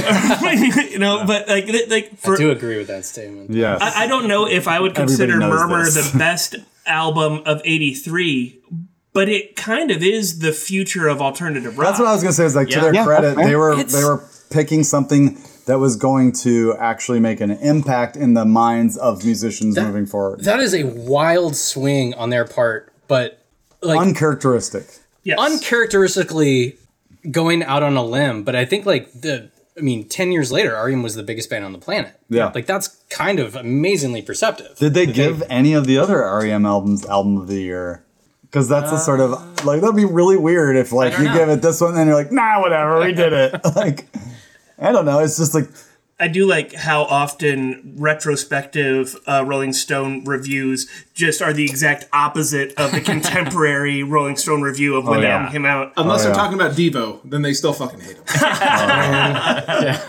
[0.91, 3.49] you know, but like, like for I do agree with that statement.
[3.49, 6.11] Yeah, I, I don't know if I would consider Murmur this.
[6.11, 8.61] the best album of '83,
[9.13, 11.87] but it kind of is the future of alternative rock.
[11.89, 12.45] That's what I was gonna say.
[12.45, 15.95] Is like to their Yeah, credit, they were It's- they were picking something that was
[15.95, 20.43] going to actually make an impact in the minds of musicians moving forward.
[20.43, 23.39] That is a wild swing on their part, but
[23.81, 24.85] like Uncharacteristic.
[25.23, 25.37] yes.
[25.39, 26.75] uncharacteristically
[27.31, 28.43] going out on a limb.
[28.43, 31.63] But I think like the, I mean, ten years later, REM was the biggest band
[31.65, 32.13] on the planet.
[32.29, 32.51] Yeah.
[32.53, 34.77] like that's kind of amazingly perceptive.
[34.77, 38.03] Did they give any of the other REM albums album of the year?
[38.49, 39.31] Because that's the sort of
[39.65, 41.33] like that'd be really weird if like you know.
[41.33, 44.07] give it this one and you're like nah whatever we did it like
[44.79, 45.69] I don't know it's just like
[46.21, 52.73] I do like how often retrospective uh, Rolling Stone reviews just are the exact opposite
[52.77, 55.37] of the contemporary Rolling Stone review of when the yeah.
[55.37, 55.93] album came out.
[55.95, 56.37] Unless Oh, they're yeah.
[56.37, 58.23] talking about Devo, then they still fucking hate him.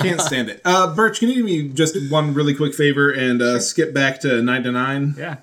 [0.00, 0.60] Can't stand it.
[0.64, 4.20] Uh, Birch, can you do me just one really quick favor and uh, skip back
[4.22, 5.14] to nine to nine?
[5.16, 5.36] yeah.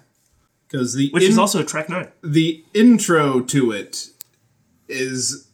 [0.68, 2.10] Because the Which is also track nine.
[2.22, 4.08] the intro to it
[4.90, 5.48] is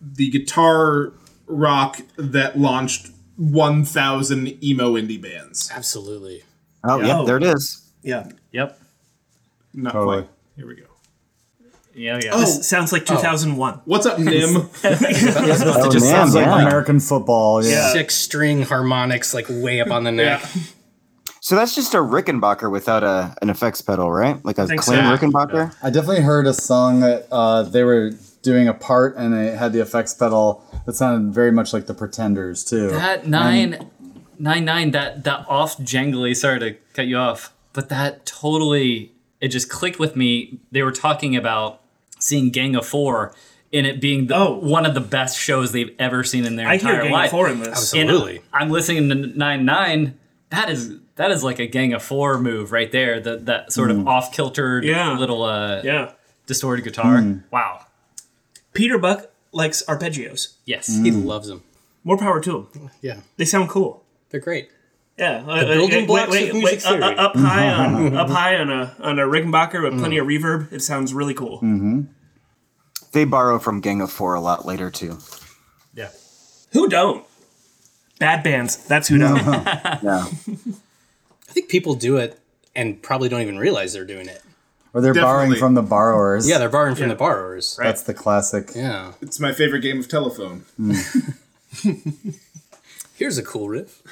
[0.00, 1.12] the guitar
[1.46, 5.70] rock that launched 1,000 emo indie bands.
[5.74, 6.42] Absolutely.
[6.82, 7.26] Oh, yeah, oh.
[7.26, 7.90] there it is.
[8.02, 8.28] Yeah.
[8.52, 8.78] Yep.
[9.74, 10.22] Not Totally.
[10.22, 10.30] quite.
[10.56, 10.84] Here we go.
[11.96, 12.30] Yeah, yeah.
[12.32, 13.82] Oh, Sounds like 2001.
[13.84, 14.54] what's up, Nim?
[14.84, 16.62] Oh, it just man, sounds like yeah.
[16.62, 17.92] American football yeah, Yeah.
[17.92, 20.42] Six string harmonics like way up on the neck.
[21.44, 24.42] So that's just a Rickenbacker without a an effects pedal, right?
[24.46, 25.14] Like a think clean so.
[25.14, 25.74] Rickenbacker.
[25.82, 29.74] I definitely heard a song that uh, they were doing a part and it had
[29.74, 33.90] the effects pedal that sounded very much like the Pretenders too That nine,
[34.38, 34.92] nine, nine.
[34.92, 36.34] That that off jangly.
[36.34, 40.60] Sorry to cut you off, but that totally it just clicked with me.
[40.72, 41.82] They were talking about
[42.18, 43.34] seeing Gang of Four
[43.70, 44.58] and it being the, Oh.
[44.60, 47.26] one of the best shows they've ever seen in their I hear entire Gang life.
[47.26, 47.92] of Four in this.
[47.92, 48.40] And Absolutely.
[48.50, 50.18] I'm listening to Nine Nine.
[50.48, 53.20] That is that is like a Gang of Four move right there.
[53.20, 54.06] That that sort of mm.
[54.06, 55.16] off kiltered Yeah.
[55.18, 56.12] little uh, Yeah.
[56.46, 57.18] distorted guitar.
[57.18, 57.44] Mm.
[57.50, 57.86] Wow.
[58.72, 60.54] Peter Buck likes arpeggios.
[60.64, 60.90] Yes.
[60.90, 61.04] Mm.
[61.04, 61.62] He loves them.
[62.02, 62.90] More power to him.
[63.00, 64.04] Yeah, They sound cool.
[64.30, 64.68] they're great.
[65.16, 67.16] Yeah, the uh, uh, building blocks of music up, uh, theory.
[67.16, 70.72] up high on up high on a on a Rickenbacker with plenty of reverb.
[70.72, 71.58] It sounds really cool.
[71.58, 72.00] Mm-hmm.
[73.12, 75.18] They borrow from Gang of Four a lot later too.
[75.94, 76.10] Yeah.
[76.72, 77.24] Who don't?
[78.18, 78.76] Bad bands.
[78.88, 79.38] That's who don't.
[80.02, 80.26] Yeah.
[81.54, 82.36] I think people do it
[82.74, 84.42] and probably don't even realize they're doing it.
[84.92, 87.78] or they're borrowing from the borrowers Yeah, they're borrowing from the borrowers.
[87.80, 89.12] that's the classic Yeah.
[89.22, 90.64] it's my favorite game of telephone.
[90.76, 90.94] Hmm.
[93.14, 94.02] Here's a cool riff.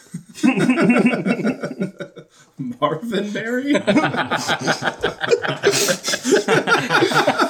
[2.59, 3.73] Marvin Berry?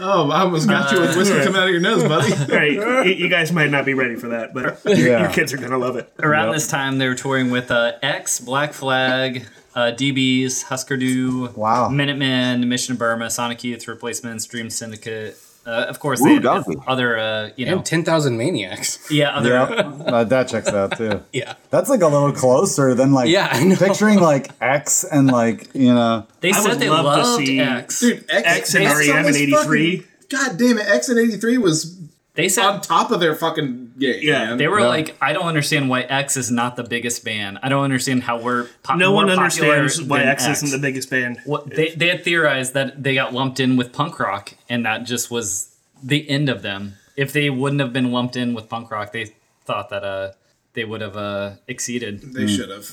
[0.00, 2.32] oh, I almost got you with whiskey coming out of your nose, buddy.
[2.52, 5.20] All right, you, you guys might not be ready for that, but your, Yeah.
[5.22, 6.12] your kids are gonna love it.
[6.20, 6.54] Around Yep.
[6.54, 11.88] this time, they were touring with uh, X, Black Flag, uh, DBs, Husker Du, Wow.
[11.88, 15.36] Minutemen, Mission of Burma, Sonic Youth, Replacements, Dream Syndicate.
[15.68, 16.46] Uh, of course, Ooh, they had
[16.86, 18.98] other, uh, you know, And 10,000 Maniacs.
[19.10, 19.50] yeah, other.
[19.50, 19.66] yeah
[20.06, 21.54] uh, that checks out too Yeah.
[21.68, 23.76] that's like a little closer than like Yeah, I know.
[23.76, 27.46] picturing like X and like you know They I said would they love to loved
[27.46, 28.00] see- X.
[28.00, 30.04] Dude, X, X and X REM in 83.
[30.30, 31.98] God damn it, X and 83 was
[32.38, 34.20] They said on top of their fucking game.
[34.22, 34.58] Yeah, man.
[34.58, 34.86] they were Yeah.
[34.86, 37.58] like, I don't understand why X is not the biggest band.
[37.64, 40.78] I don't understand how we're pop- No more one understands why than X isn't the
[40.78, 41.40] biggest band.
[41.44, 45.02] What they they had theorized that they got lumped in with punk rock, and that
[45.02, 46.94] just was the end of them.
[47.16, 50.30] If they wouldn't have been lumped in with punk rock, they thought that uh
[50.74, 52.34] they would have uh exceeded.
[52.34, 52.88] They should have.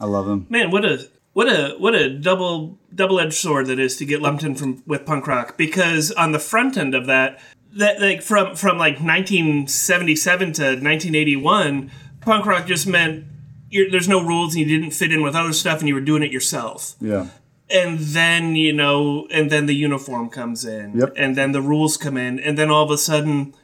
[0.00, 3.78] I love them Man, what a what a what a double double edged sword that
[3.78, 7.06] is to get lumped in from with punk rock because on the front end of
[7.06, 7.38] that
[7.76, 13.24] that like from from like 1977 to 1981 punk rock just meant
[13.70, 16.00] you're, there's no rules and you didn't fit in with other stuff and you were
[16.00, 17.26] doing it yourself yeah
[17.70, 21.14] and then you know and then the uniform comes in Yep.
[21.16, 23.54] and then the rules come in and then all of a sudden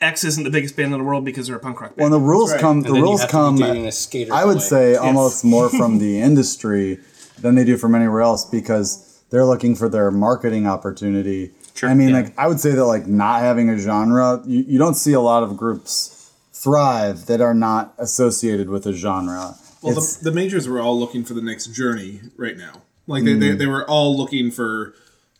[0.00, 2.10] X isn't the biggest band in the world because they're a punk rock band.
[2.10, 2.60] when the rules right.
[2.60, 4.54] come the And then you rules have to be come dating a skater I would
[4.54, 4.60] boy.
[4.60, 6.98] say almost more from the industry
[7.40, 11.52] than they do from anywhere else because they're looking for their marketing opportunity.
[11.82, 12.20] I mean, yeah.
[12.20, 15.20] like I would say that like not having a genre, you, you don't see a
[15.20, 19.56] lot of groups thrive that are not associated with a genre.
[19.82, 22.82] Well, the, the majors were all looking for the next journey right now.
[23.06, 23.58] Like they, they, mm.
[23.58, 24.94] they were all looking for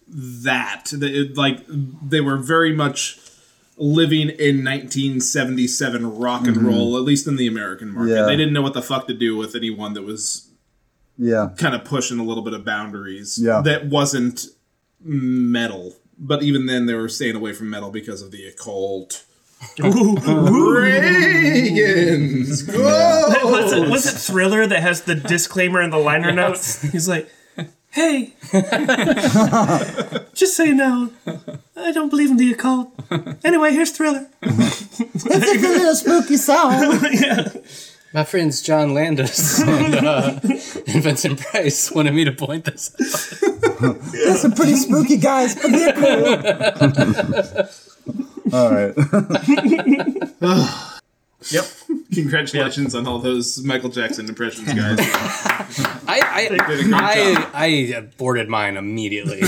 [0.08, 0.86] that.
[0.92, 3.18] They, it- like they were very much
[3.76, 6.66] living in 1977 rock and mm-hmm.
[6.66, 8.12] roll, at least in the American market.
[8.12, 8.22] Yeah.
[8.24, 10.50] They didn't know what the fuck to do with anyone that was
[11.18, 11.50] yeah.
[11.56, 13.38] kind of pushing a little bit of boundaries.
[13.40, 13.62] Yeah.
[13.62, 14.46] That wasn't
[15.00, 15.94] metal.
[16.24, 19.24] But even then, they were staying away from metal because of the occult.
[19.78, 21.02] Reagan's.
[22.72, 23.28] Whoa!
[23.50, 26.82] What's it, what's it Thriller that has the disclaimer in the liner notes?
[26.82, 27.28] He's like,
[27.90, 28.34] "Hey,
[30.34, 31.12] just so you know,
[31.76, 32.92] I don't believe in the occult.
[33.44, 37.00] Anyway, here's Thriller." It's a little spooky song.
[38.14, 42.94] My friends John Landis and, uh, and Vincent Price wanted me to point this
[43.82, 44.00] out.
[44.12, 46.26] There's some pretty spooky guys, but they're cool.
[48.52, 48.94] All right.
[51.50, 51.64] Yep.
[52.14, 54.96] Congratulations on all those Michael Jackson impressions, guys.
[56.06, 56.48] I I,
[56.94, 59.40] I, I aborted mine immediately.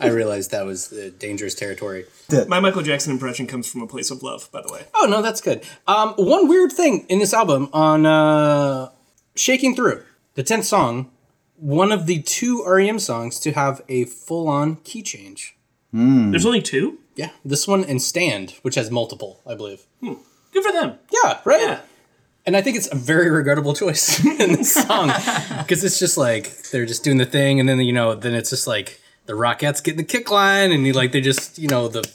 [0.00, 2.06] I realized that was the dangerous territory.
[2.48, 4.84] My Michael Jackson impression comes from a place of love, by the way.
[4.94, 5.64] Oh no, that's good.
[5.86, 8.90] Um, one weird thing in this album on uh,
[9.34, 10.02] "Shaking Through,"
[10.34, 11.10] the tenth song,
[11.56, 15.56] one of the two REM songs to have a full-on key change.
[15.92, 16.98] There's only two.
[17.14, 19.86] Yeah, this one and "Stand," which has multiple, I believe.
[20.00, 20.98] Good for them.
[21.12, 21.60] Yeah, right.
[21.60, 21.80] Yeah.
[22.46, 25.08] And I think it's a very regrettable choice in this song
[25.58, 28.50] because it's just like they're just doing the thing, and then you know, then it's
[28.50, 31.88] just like the Rockettes getting the kick line, and you like they just you know
[31.88, 32.08] the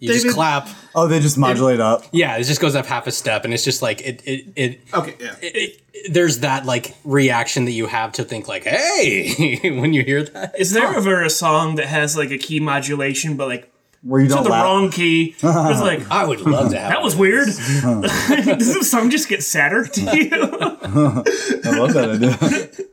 [0.00, 0.68] you just clap.
[0.94, 2.04] Oh, they just modulate up.
[2.12, 4.80] Yeah, it just goes up half a step, and it's just like it it it.
[4.92, 5.34] Okay, yeah.
[5.40, 10.02] it, it there's that like reaction that you have to think like, hey, when you
[10.02, 10.58] hear that.
[10.58, 14.28] Is there ever a song that has like a key modulation, but like Where you
[14.28, 14.64] to don't the laugh.
[14.64, 15.36] wrong key?
[15.42, 16.90] It's like I would love to have.
[16.90, 17.46] that was weird.
[17.46, 20.30] Does the song just get sadder to you?
[20.32, 22.86] I love that idea.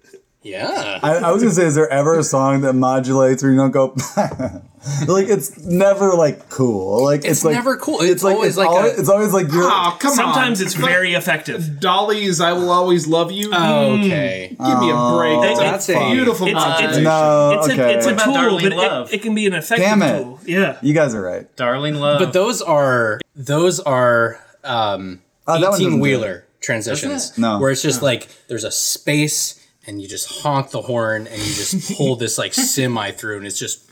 [0.44, 1.00] Yeah.
[1.04, 3.70] I, I was gonna say, is there ever a song that modulates where you don't
[3.72, 3.96] go?
[5.08, 7.04] like it's never like cool.
[7.04, 8.02] Like it's, It's like never cool.
[8.02, 9.64] It's like always it's like always, a- it's always like you're.
[9.70, 10.66] Oh, come Sometimes on.
[10.66, 11.80] it's very effective.
[11.80, 14.48] Dolly's "I Will Always Love You." okay.
[14.50, 15.42] Give me a break.
[15.42, 17.04] That's, That's a a- beautiful It's- it's- modulation.
[17.04, 17.94] no, It's okay.
[17.94, 19.10] a, it's a about tool, Darlene but Love?
[19.14, 20.24] it, it can be an effective Damn it.
[20.24, 20.40] tool.
[20.48, 20.78] Yeah.
[20.82, 21.56] you guys are right.
[21.56, 22.18] Darlene Love.
[22.20, 26.02] But those are those are um, Oh, that one doesn't do eighteen it.
[26.02, 27.38] wheeler transitions.
[27.38, 27.60] No.
[27.60, 29.58] where it's just like there's a space
[29.92, 33.46] and you just honk the horn and you just pull this like semi through and
[33.46, 33.86] it's just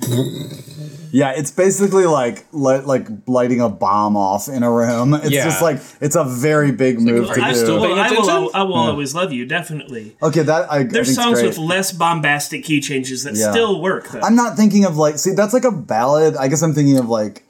[1.12, 5.14] Yeah, it's basically like li- like lighting a bomb off in a room.
[5.16, 5.43] It's Yeah.
[5.45, 7.60] just like it's a very big move to are you do.
[7.60, 8.52] still Well, I will.
[8.54, 10.16] I will always love you, definitely.
[10.22, 11.47] okay, that I, I There's think songs great.
[11.50, 13.52] with less bombastic key changes that Yeah.
[13.52, 14.22] still work, though.
[14.22, 16.36] I'm not thinking of like see that's like a ballad.
[16.38, 17.43] I guess I'm thinking of like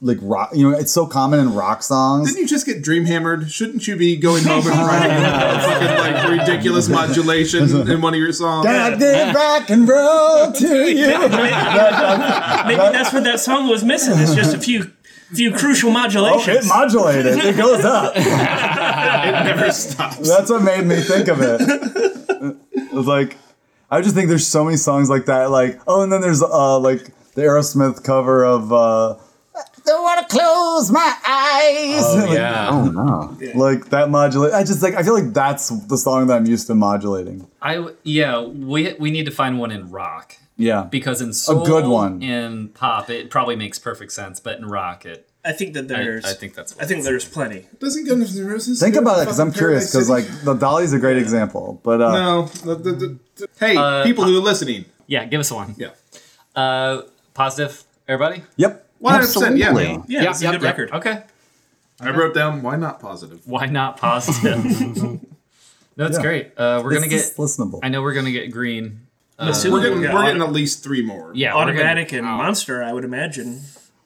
[0.00, 0.50] like rock.
[0.54, 2.28] You know, it's so common in rock songs.
[2.28, 3.50] Didn't you just get dream hammered?
[3.50, 8.32] Shouldn't you be going home and writing fucking like ridiculous modulation in one of your
[8.32, 8.66] songs?
[8.66, 11.06] I did rock and roll to you.
[11.08, 14.18] Maybe that's what that song was missing.
[14.18, 14.92] It's just a few
[15.32, 16.66] few crucial Oh, modulations.
[16.66, 17.38] it modulated.
[17.38, 18.14] It goes up.
[19.26, 20.28] It never stops.
[20.28, 21.60] That's what made me think of it.
[22.72, 23.36] It was like
[23.90, 25.50] I just think there's so many songs like that.
[25.50, 29.16] Like oh, and then there's uh like the Aerosmith cover of uh.
[29.86, 32.04] Don't want to close my eyes.
[32.26, 32.68] Like, yeah.
[32.70, 33.36] Oh no.
[33.54, 34.52] Like that modulate.
[34.52, 37.46] I just like I feel like that's the song that I'm used to modulating.
[37.62, 40.82] I yeah, we we need to find one in rock Yeah.
[40.90, 42.22] because in soul good one.
[42.22, 46.24] in pop it probably makes perfect sense, but in rock it I think that there's.
[46.24, 47.66] I think that's what I think there's plenty.
[47.78, 50.44] Doesn't Guns N' Roses Think about it because I'm curious because like City?
[50.44, 52.42] the Dolly's a great example, but uh, no.
[52.46, 54.86] The, the, the, the- hey, Uh, people who are listening.
[55.06, 55.24] yeah.
[55.26, 55.76] Give us one.
[55.78, 55.90] Yeah.
[56.56, 57.02] Uh,
[57.34, 58.42] positive, everybody.
[58.56, 58.85] yep.
[58.98, 59.56] One hundred percent.
[59.56, 59.68] Yeah.
[59.68, 59.96] Absolutely.
[59.98, 60.04] man.
[60.08, 60.62] Yeah, Yep, a good yep.
[60.62, 60.90] record.
[60.92, 61.22] Okay.
[62.00, 63.40] I wrote down why not positive.
[63.46, 64.64] Why not positive?
[65.96, 66.22] no, it's Yeah.
[66.22, 66.52] great.
[66.56, 67.18] Uh, we're gonna get.
[67.18, 67.80] just listenable.
[67.82, 69.00] I know we're gonna get green.
[69.38, 71.30] Assume We're we'll getting we're auto- getting at least three more.
[71.34, 72.36] Yeah, we're gonna- automatic and oh.
[72.36, 72.82] monster.
[72.82, 73.60] I would imagine.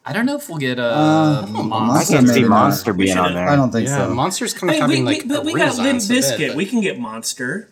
[0.04, 2.14] I don't know if we'll get uh, I monster.
[2.16, 3.48] can't see Monster being on there.
[3.48, 4.14] I don't think Yeah, so.
[4.14, 6.36] Monster's kind of Hey, having we, like we, but a we got Limp renaissance a
[6.38, 6.48] bit, Bizkit.
[6.48, 7.68] but- We can get monster.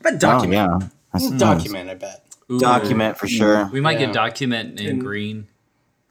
[0.00, 0.88] but Oh document, yeah.
[1.12, 1.40] I suppose.
[1.40, 1.90] document.
[1.90, 2.24] I bet.
[2.50, 2.58] Ooh.
[2.60, 3.68] Document for sure.
[3.72, 4.06] We might Yeah.
[4.06, 5.46] get document in In- green.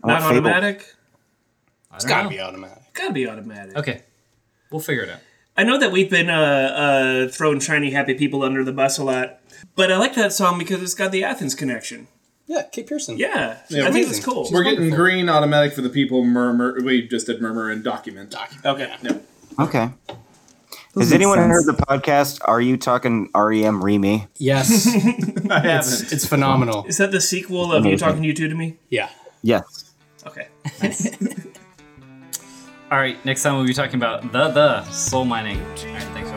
[0.03, 0.47] I want Not Fable.
[0.49, 0.85] automatic.
[1.91, 2.29] I It's don't gotta know.
[2.29, 2.83] be automatic.
[2.93, 3.75] Gotta be automatic.
[3.77, 4.01] Okay,
[4.71, 5.19] we'll figure it out.
[5.55, 9.03] I know that we've been uh, uh, throwing shiny happy people under the bus a
[9.03, 9.39] lot,
[9.75, 12.07] but I like that song because it's got the Athens connection.
[12.47, 13.17] Yeah, Kate Pierson.
[13.17, 13.29] Yeah,
[13.69, 14.15] Yeah, I think amazing.
[14.17, 14.49] it's cool.
[14.51, 15.05] We're getting wonderful.
[15.05, 16.77] green automatic for the people murmur.
[16.83, 18.31] We just did murmur and document.
[18.31, 18.65] Document.
[18.65, 18.93] Okay.
[19.01, 19.21] No.
[19.63, 19.89] Okay.
[20.95, 21.51] Has make anyone sense.
[21.51, 22.39] heard the podcast?
[22.43, 24.27] Are you talking REM Remy?
[24.37, 24.99] Yes, I
[25.59, 25.77] haven't.
[25.79, 26.83] it's, it's phenomenal.
[26.87, 28.75] Is that the sequel of You Talking You Two to Me?
[28.89, 29.09] Yeah.
[29.41, 29.92] Yes.
[30.25, 30.47] Okay.
[32.91, 35.59] All right, next time we'll be talking about the the soul mining.
[35.59, 36.29] All right, thanks.